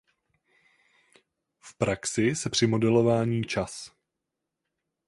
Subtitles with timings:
[1.59, 3.91] V praxi se při modelování čas.